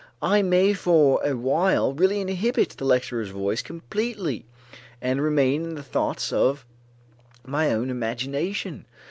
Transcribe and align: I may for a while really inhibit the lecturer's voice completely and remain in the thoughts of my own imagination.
I 0.23 0.41
may 0.41 0.73
for 0.73 1.21
a 1.23 1.35
while 1.37 1.93
really 1.93 2.21
inhibit 2.21 2.69
the 2.71 2.85
lecturer's 2.85 3.29
voice 3.29 3.61
completely 3.61 4.47
and 4.99 5.21
remain 5.21 5.63
in 5.63 5.75
the 5.75 5.83
thoughts 5.83 6.33
of 6.33 6.65
my 7.45 7.71
own 7.71 7.91
imagination. 7.91 8.87